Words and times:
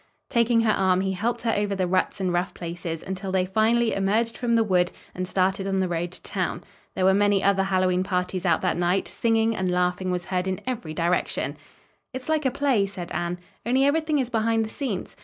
Taking 0.31 0.61
her 0.61 0.71
arm, 0.71 1.01
he 1.01 1.11
helped 1.11 1.43
her 1.43 1.53
over 1.55 1.75
the 1.75 1.85
ruts 1.85 2.19
and 2.19 2.33
rough 2.33 2.55
places, 2.55 3.03
until 3.03 3.31
they 3.31 3.45
finally 3.45 3.93
emerged 3.93 4.35
from 4.35 4.55
the 4.55 4.63
wood 4.63 4.91
and 5.13 5.27
started 5.27 5.67
on 5.67 5.79
the 5.79 5.87
road 5.87 6.11
to 6.13 6.21
town. 6.23 6.63
There 6.95 7.05
were 7.05 7.13
many 7.13 7.43
other 7.43 7.61
Hallowe'en 7.65 8.03
parties 8.03 8.43
out 8.43 8.61
that 8.61 8.77
night; 8.77 9.07
singing 9.07 9.55
and 9.55 9.69
laughing 9.69 10.09
was 10.09 10.25
heard 10.25 10.47
in 10.47 10.59
every 10.65 10.95
direction. 10.95 11.55
"It's 12.15 12.29
like 12.29 12.47
a 12.47 12.49
play," 12.49 12.87
said 12.87 13.11
Anne, 13.11 13.37
"only 13.63 13.85
everything 13.85 14.17
is 14.17 14.31
behind 14.31 14.65
the 14.65 14.69
scenes. 14.69 15.15